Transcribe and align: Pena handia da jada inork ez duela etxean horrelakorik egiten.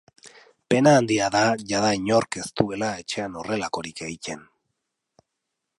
Pena 0.73 0.93
handia 0.99 1.27
da 1.35 1.41
jada 1.73 1.91
inork 1.99 2.39
ez 2.43 2.47
duela 2.61 2.89
etxean 3.05 3.37
horrelakorik 3.43 4.01
egiten. 4.09 4.45